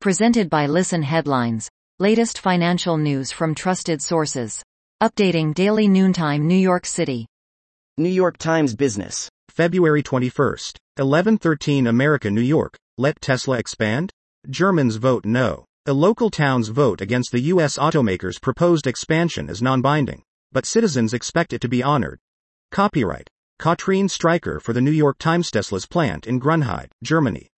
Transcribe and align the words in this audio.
Presented 0.00 0.48
by 0.48 0.66
Listen 0.66 1.02
Headlines. 1.02 1.68
Latest 1.98 2.38
financial 2.38 2.96
news 2.96 3.32
from 3.32 3.52
trusted 3.52 4.00
sources. 4.00 4.62
Updating 5.02 5.52
daily 5.52 5.88
noontime 5.88 6.46
New 6.46 6.54
York 6.54 6.86
City. 6.86 7.26
New 7.96 8.08
York 8.08 8.38
Times 8.38 8.76
Business. 8.76 9.28
February 9.48 10.04
21st. 10.04 10.76
1113 10.98 11.88
America, 11.88 12.30
New 12.30 12.40
York. 12.40 12.76
Let 12.96 13.20
Tesla 13.20 13.58
expand? 13.58 14.12
Germans 14.48 14.94
vote 14.94 15.24
no. 15.24 15.64
A 15.86 15.92
local 15.92 16.30
town's 16.30 16.68
vote 16.68 17.00
against 17.00 17.32
the 17.32 17.40
U.S. 17.52 17.76
automaker's 17.76 18.38
proposed 18.38 18.86
expansion 18.86 19.50
is 19.50 19.60
non-binding, 19.60 20.22
but 20.52 20.64
citizens 20.64 21.12
expect 21.12 21.52
it 21.52 21.60
to 21.62 21.68
be 21.68 21.82
honored. 21.82 22.20
Copyright. 22.70 23.26
Katrine 23.58 24.08
Stryker 24.08 24.60
for 24.60 24.72
the 24.72 24.80
New 24.80 24.92
York 24.92 25.18
Times 25.18 25.50
Tesla's 25.50 25.86
plant 25.86 26.28
in 26.28 26.38
Grunheide, 26.38 26.90
Germany. 27.02 27.48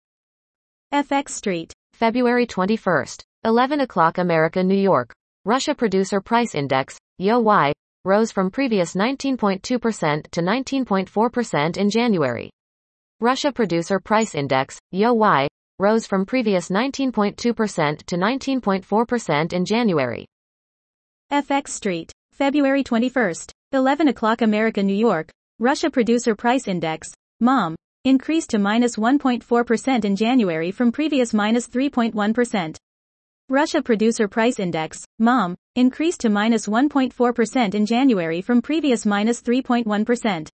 FX 0.90 1.28
Street. 1.28 1.74
February 2.00 2.46
21st, 2.46 3.20
11 3.44 3.80
o'clock 3.80 4.16
America, 4.16 4.64
New 4.64 4.74
York. 4.74 5.12
Russia 5.44 5.74
Producer 5.74 6.18
Price 6.18 6.54
Index, 6.54 6.96
YoY, 7.20 7.72
rose 8.06 8.32
from 8.32 8.50
previous 8.50 8.94
19.2% 8.94 9.60
to 10.30 10.40
19.4% 10.40 11.76
in 11.76 11.90
January. 11.90 12.50
Russia 13.20 13.52
Producer 13.52 14.00
Price 14.00 14.34
Index, 14.34 14.78
YoY, 14.94 15.46
rose 15.78 16.06
from 16.06 16.24
previous 16.24 16.70
19.2% 16.70 17.36
to 17.36 18.16
19.4% 18.16 19.52
in 19.52 19.64
January. 19.66 20.24
FX 21.30 21.68
Street. 21.68 22.10
February 22.32 22.82
21st, 22.82 23.50
11 23.74 24.08
o'clock 24.08 24.40
America, 24.40 24.82
New 24.82 24.96
York. 24.96 25.28
Russia 25.58 25.90
Producer 25.90 26.34
Price 26.34 26.66
Index, 26.66 27.12
MOM, 27.40 27.76
increased 28.04 28.50
to 28.50 28.58
minus 28.58 28.96
1.4% 28.96 30.04
in 30.04 30.16
January 30.16 30.70
from 30.70 30.90
previous 30.90 31.34
minus 31.34 31.68
3.1. 31.68 32.76
Russia 33.50 33.82
Producer 33.82 34.26
Price 34.26 34.58
Index, 34.58 35.04
MOM, 35.18 35.54
increased 35.76 36.20
to 36.20 36.30
minus 36.30 36.66
1.4% 36.66 37.74
in 37.74 37.84
January 37.84 38.40
from 38.40 38.62
previous 38.62 39.04
minus 39.04 39.42
3.1. 39.42 40.48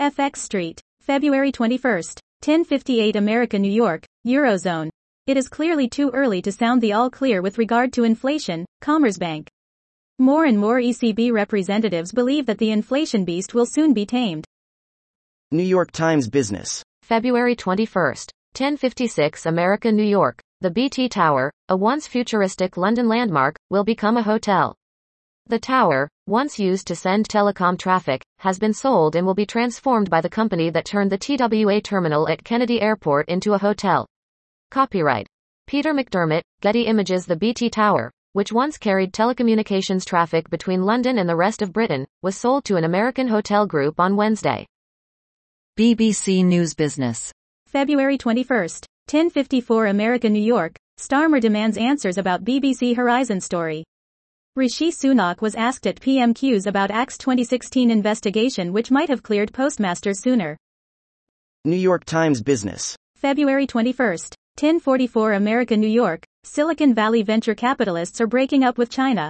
FX 0.00 0.36
Street, 0.36 0.82
February 1.00 1.50
21st, 1.50 2.18
1058 2.44 3.16
America, 3.16 3.58
New 3.58 3.70
York, 3.70 4.04
Eurozone. 4.26 4.90
It 5.26 5.38
is 5.38 5.48
clearly 5.48 5.88
too 5.88 6.10
early 6.10 6.42
to 6.42 6.52
sound 6.52 6.82
the 6.82 6.92
all 6.92 7.08
clear 7.08 7.40
with 7.40 7.56
regard 7.56 7.92
to 7.94 8.04
inflation, 8.04 8.66
Commerzbank. 8.82 9.48
More 10.18 10.44
and 10.44 10.58
more 10.58 10.80
ECB 10.80 11.32
representatives 11.32 12.12
believe 12.12 12.44
that 12.46 12.58
the 12.58 12.70
inflation 12.70 13.24
beast 13.24 13.54
will 13.54 13.66
soon 13.66 13.94
be 13.94 14.04
tamed. 14.04 14.43
New 15.50 15.62
York 15.62 15.92
Times 15.92 16.28
Business. 16.28 16.82
February 17.02 17.54
21, 17.54 17.86
1056 17.94 19.46
America, 19.46 19.92
New 19.92 20.02
York. 20.02 20.40
The 20.60 20.70
BT 20.70 21.08
Tower, 21.08 21.52
a 21.68 21.76
once 21.76 22.06
futuristic 22.06 22.76
London 22.76 23.08
landmark, 23.08 23.56
will 23.70 23.84
become 23.84 24.16
a 24.16 24.22
hotel. 24.22 24.74
The 25.46 25.58
tower, 25.58 26.08
once 26.26 26.58
used 26.58 26.86
to 26.86 26.96
send 26.96 27.28
telecom 27.28 27.78
traffic, 27.78 28.22
has 28.38 28.58
been 28.58 28.72
sold 28.72 29.14
and 29.14 29.26
will 29.26 29.34
be 29.34 29.44
transformed 29.44 30.08
by 30.08 30.22
the 30.22 30.30
company 30.30 30.70
that 30.70 30.86
turned 30.86 31.12
the 31.12 31.18
TWA 31.18 31.82
terminal 31.82 32.26
at 32.28 32.42
Kennedy 32.42 32.80
Airport 32.80 33.28
into 33.28 33.52
a 33.52 33.58
hotel. 33.58 34.06
Copyright. 34.70 35.26
Peter 35.66 35.92
Macdiarmid, 35.92 36.42
Getty 36.62 36.86
Images 36.86 37.26
The 37.26 37.36
BT 37.36 37.68
Tower, 37.68 38.10
which 38.32 38.52
once 38.52 38.78
carried 38.78 39.12
telecommunications 39.12 40.06
traffic 40.06 40.48
between 40.48 40.82
London 40.82 41.18
and 41.18 41.28
the 41.28 41.36
rest 41.36 41.60
of 41.60 41.72
Britain, 41.72 42.06
was 42.22 42.36
sold 42.36 42.64
to 42.64 42.76
an 42.76 42.84
American 42.84 43.28
hotel 43.28 43.66
group 43.66 44.00
on 44.00 44.16
Wednesday. 44.16 44.66
BBC 45.76 46.44
News 46.44 46.72
Business. 46.72 47.32
February 47.66 48.16
21st, 48.16 48.86
1054 49.10 49.86
America, 49.86 50.30
New 50.30 50.40
York. 50.40 50.76
Starmer 51.00 51.40
demands 51.40 51.76
answers 51.76 52.16
about 52.16 52.44
BBC 52.44 52.94
Horizon 52.94 53.40
story. 53.40 53.82
Rishi 54.54 54.92
Sunak 54.92 55.40
was 55.40 55.56
asked 55.56 55.88
at 55.88 56.00
PMQs 56.00 56.68
about 56.68 56.92
Axe 56.92 57.18
2016 57.18 57.90
investigation 57.90 58.72
which 58.72 58.92
might 58.92 59.08
have 59.08 59.24
cleared 59.24 59.52
postmasters 59.52 60.20
sooner. 60.20 60.56
New 61.64 61.74
York 61.74 62.04
Times 62.04 62.40
Business. 62.40 62.94
February 63.16 63.66
21st, 63.66 64.34
1044 64.60 65.32
America, 65.32 65.76
New 65.76 65.88
York. 65.88 66.22
Silicon 66.44 66.94
Valley 66.94 67.24
venture 67.24 67.56
capitalists 67.56 68.20
are 68.20 68.28
breaking 68.28 68.62
up 68.62 68.78
with 68.78 68.90
China. 68.90 69.28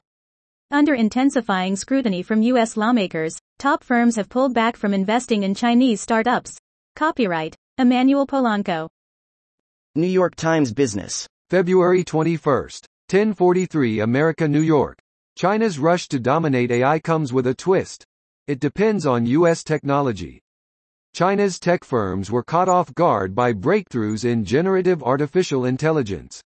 Under 0.71 0.93
intensifying 0.93 1.75
scrutiny 1.75 2.23
from 2.23 2.43
U.S. 2.43 2.77
lawmakers, 2.77 3.39
top 3.65 3.83
firms 3.83 4.17
have 4.17 4.29
pulled 4.29 4.53
back 4.53 4.77
from 4.77 4.93
investing 4.93 5.43
in 5.43 5.55
Chinese 5.55 5.99
startups. 5.99 6.59
Copyright 6.97 7.57
Emmanuel 7.79 8.27
Polanco. 8.27 8.91
New 9.95 10.07
York 10.07 10.35
Times 10.35 10.71
Business. 10.71 11.27
February 11.49 12.05
21st, 12.05 12.85
1043 13.09 14.01
America, 14.01 14.47
New 14.47 14.61
York. 14.61 14.99
China's 15.39 15.79
rush 15.79 16.09
to 16.09 16.21
dominate 16.21 16.73
AI 16.73 16.99
comes 16.99 17.33
with 17.33 17.47
a 17.47 17.55
twist. 17.55 18.05
It 18.49 18.61
depends 18.61 19.07
on 19.07 19.25
U.S. 19.25 19.65
technology. 19.65 20.43
China's 21.15 21.59
tech 21.59 21.85
firms 21.85 22.31
were 22.31 22.45
caught 22.45 22.69
off 22.69 22.93
guard 22.93 23.35
by 23.35 23.55
breakthroughs 23.55 24.27
in 24.27 24.45
generative 24.45 25.03
artificial 25.03 25.65
intelligence. 25.65 26.43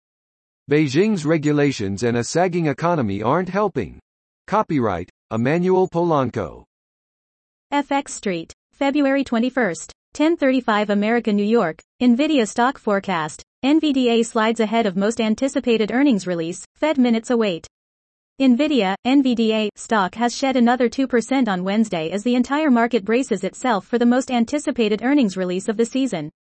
Beijing's 0.71 1.27
regulations 1.27 2.05
and 2.05 2.17
a 2.17 2.23
sagging 2.23 2.67
economy 2.69 3.25
aren't 3.25 3.49
helping. 3.49 3.99
Copyright, 4.47 5.11
Emmanuel 5.33 5.89
Polanco. 5.89 6.68
FX 7.71 8.09
Street, 8.09 8.55
February 8.73 9.23
21st, 9.23 9.93
1035 10.17 10.89
America, 10.89 11.31
New 11.31 11.45
York. 11.45 11.83
Nvidia 12.01 12.49
stock 12.49 12.79
forecast. 12.79 13.43
NVDA 13.63 14.25
slides 14.25 14.61
ahead 14.61 14.87
of 14.87 14.97
most 14.97 15.21
anticipated 15.21 15.93
earnings 15.93 16.27
release, 16.27 16.65
Fed 16.77 16.97
minutes 16.97 17.29
await. 17.29 17.67
Nvidia, 18.41 18.95
NVDA, 19.07 19.69
stock 19.77 20.15
has 20.15 20.35
shed 20.35 20.57
another 20.57 20.89
2% 20.89 21.47
on 21.47 21.63
Wednesday 21.63 22.11
as 22.11 22.23
the 22.23 22.37
entire 22.37 22.71
market 22.71 23.05
braces 23.05 23.45
itself 23.45 23.85
for 23.85 23.99
the 23.99 24.07
most 24.07 24.31
anticipated 24.31 25.03
earnings 25.03 25.37
release 25.37 25.69
of 25.69 25.77
the 25.77 25.85
season. 25.85 26.31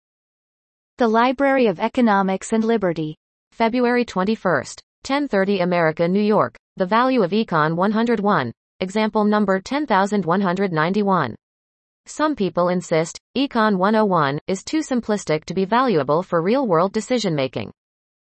The 0.96 1.08
Library 1.08 1.66
of 1.66 1.78
Economics 1.78 2.54
and 2.54 2.64
Liberty. 2.64 3.16
February 3.52 4.06
21st, 4.06 4.80
1030 5.06 5.60
America, 5.60 6.08
New 6.08 6.22
York. 6.22 6.56
The 6.78 6.86
value 6.86 7.22
of 7.22 7.32
Econ 7.32 7.76
101. 7.76 8.50
Example 8.80 9.24
number 9.24 9.60
10191. 9.60 11.34
Some 12.06 12.36
people 12.36 12.68
insist, 12.68 13.18
Econ 13.36 13.76
101 13.76 14.38
is 14.46 14.62
too 14.62 14.78
simplistic 14.78 15.44
to 15.46 15.54
be 15.54 15.64
valuable 15.64 16.22
for 16.22 16.40
real-world 16.40 16.92
decision-making. 16.92 17.72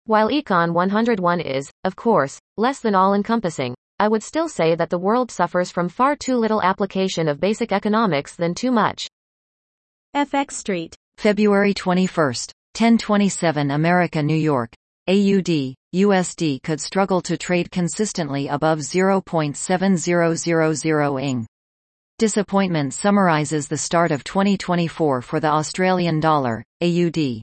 While 0.07 0.31
Econ 0.31 0.73
101 0.73 1.41
is, 1.41 1.71
of 1.85 1.95
course, 1.95 2.41
less 2.57 2.81
than 2.81 2.97
all-encompassing, 2.97 3.77
I 4.01 4.09
would 4.09 4.25
still 4.25 4.49
say 4.49 4.75
that 4.75 4.91
the 4.91 4.99
world 4.99 5.31
suffers 5.31 5.71
from 5.71 5.89
far 5.89 6.17
too 6.17 6.37
little 6.37 6.61
application 6.61 7.29
of 7.29 7.39
basic 7.39 7.71
economics 7.71 8.35
than 8.35 8.53
too 8.53 8.73
much. 8.73 9.07
FX 10.17 10.55
Street. 10.55 10.97
February 11.19 11.73
21st, 11.73 12.51
1027 12.75 13.71
America, 13.71 14.21
New 14.21 14.35
York. 14.35 14.75
AUD, 15.07 15.77
USD 15.95 16.63
could 16.63 16.81
struggle 16.81 17.21
to 17.21 17.37
trade 17.37 17.71
consistently 17.71 18.49
above 18.49 18.79
0.7000 18.79 21.23
ING. 21.23 21.47
Disappointment 22.19 22.95
summarizes 22.95 23.69
the 23.69 23.77
start 23.77 24.11
of 24.11 24.25
2024 24.25 25.21
for 25.21 25.39
the 25.39 25.49
Australian 25.49 26.19
dollar, 26.19 26.65
AUD. 26.81 27.43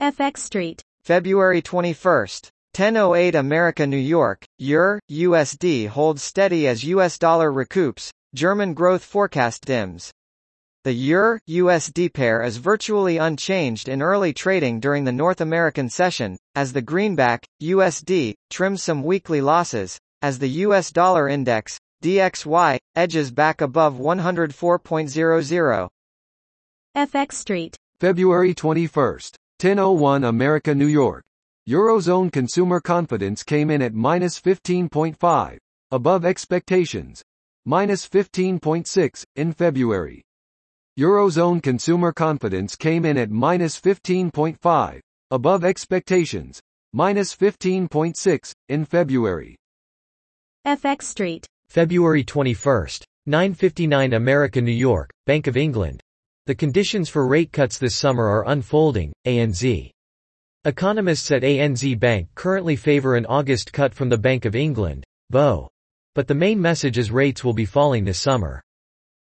FX 0.00 0.38
Street. 0.38 0.80
February 1.02 1.60
21st, 1.60 2.48
1008 2.76 3.34
America 3.34 3.86
New 3.86 3.98
York, 3.98 4.42
EUR, 4.58 4.98
USD 5.10 5.88
holds 5.88 6.22
steady 6.22 6.66
as 6.66 6.82
US 6.84 7.18
dollar 7.18 7.52
recoups, 7.52 8.08
German 8.34 8.72
growth 8.72 9.04
forecast 9.04 9.66
dims. 9.66 10.10
The 10.84 10.92
EUR 10.92 11.40
USD 11.48 12.12
pair 12.12 12.42
is 12.42 12.58
virtually 12.58 13.16
unchanged 13.16 13.88
in 13.88 14.02
early 14.02 14.34
trading 14.34 14.80
during 14.80 15.04
the 15.04 15.12
North 15.12 15.40
American 15.40 15.88
session, 15.88 16.36
as 16.54 16.74
the 16.74 16.82
greenback 16.82 17.46
USD 17.62 18.34
trims 18.50 18.82
some 18.82 19.02
weekly 19.02 19.40
losses, 19.40 19.98
as 20.20 20.38
the 20.38 20.48
US 20.66 20.92
dollar 20.92 21.26
index 21.26 21.78
DXY 22.02 22.76
edges 22.94 23.30
back 23.30 23.62
above 23.62 23.94
104.00. 23.94 25.88
FX 26.94 27.32
Street. 27.32 27.76
February 27.98 28.54
21st, 28.54 29.36
1001 29.62 30.24
America, 30.24 30.74
New 30.74 30.86
York. 30.86 31.24
Eurozone 31.66 32.30
consumer 32.30 32.78
confidence 32.78 33.42
came 33.42 33.70
in 33.70 33.80
at 33.80 33.94
minus 33.94 34.38
15.5, 34.38 35.56
above 35.90 36.26
expectations, 36.26 37.22
minus 37.64 38.06
15.6 38.06 39.24
in 39.34 39.50
February. 39.54 40.22
Eurozone 40.96 41.60
consumer 41.60 42.12
confidence 42.12 42.76
came 42.76 43.04
in 43.04 43.18
at 43.18 43.28
minus 43.28 43.80
15.5, 43.80 45.00
above 45.32 45.64
expectations, 45.64 46.60
minus 46.92 47.34
15.6 47.34 48.52
in 48.68 48.84
February. 48.84 49.56
FX 50.64 51.02
Street. 51.02 51.46
February 51.68 52.22
21st, 52.22 53.02
959 53.26 54.12
America, 54.12 54.60
New 54.60 54.70
York, 54.70 55.10
Bank 55.26 55.48
of 55.48 55.56
England. 55.56 56.00
The 56.46 56.54
conditions 56.54 57.08
for 57.08 57.26
rate 57.26 57.50
cuts 57.50 57.76
this 57.76 57.96
summer 57.96 58.28
are 58.28 58.48
unfolding, 58.48 59.12
ANZ. 59.26 59.90
Economists 60.64 61.32
at 61.32 61.42
ANZ 61.42 61.98
Bank 61.98 62.28
currently 62.36 62.76
favor 62.76 63.16
an 63.16 63.26
August 63.26 63.72
cut 63.72 63.92
from 63.92 64.08
the 64.08 64.16
Bank 64.16 64.44
of 64.44 64.54
England, 64.54 65.02
BO. 65.30 65.68
But 66.14 66.28
the 66.28 66.34
main 66.34 66.62
message 66.62 66.98
is 66.98 67.10
rates 67.10 67.42
will 67.42 67.52
be 67.52 67.64
falling 67.64 68.04
this 68.04 68.20
summer. 68.20 68.62